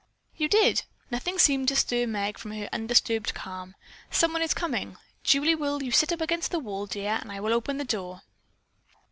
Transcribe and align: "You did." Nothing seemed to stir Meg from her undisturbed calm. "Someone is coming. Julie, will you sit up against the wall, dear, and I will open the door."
"You 0.35 0.47
did." 0.49 0.81
Nothing 1.11 1.37
seemed 1.37 1.67
to 1.67 1.75
stir 1.75 2.07
Meg 2.07 2.39
from 2.39 2.53
her 2.53 2.67
undisturbed 2.73 3.35
calm. 3.35 3.75
"Someone 4.09 4.41
is 4.41 4.55
coming. 4.55 4.97
Julie, 5.23 5.53
will 5.53 5.83
you 5.83 5.91
sit 5.91 6.11
up 6.11 6.21
against 6.21 6.49
the 6.49 6.57
wall, 6.57 6.87
dear, 6.87 7.19
and 7.21 7.31
I 7.31 7.39
will 7.39 7.53
open 7.53 7.77
the 7.77 7.85
door." 7.85 8.23